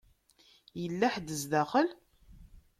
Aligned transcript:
Yella 0.81 1.07
ḥedd 1.13 1.29
sdaxel? 1.41 1.87